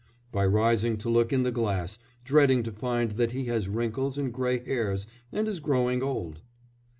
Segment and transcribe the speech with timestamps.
[0.31, 4.33] by rising to look in the glass, dreading to find that he has wrinkles and
[4.33, 6.41] grey hairs and is growing old.